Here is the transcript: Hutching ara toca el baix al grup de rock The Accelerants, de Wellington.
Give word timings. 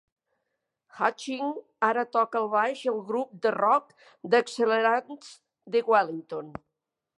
Hutching 0.99 1.51
ara 1.89 2.05
toca 2.17 2.39
el 2.39 2.49
baix 2.55 2.81
al 2.93 2.97
grup 3.11 3.37
de 3.45 3.53
rock 3.57 3.95
The 4.35 4.41
Accelerants, 4.47 5.31
de 5.77 5.87
Wellington. 5.95 6.53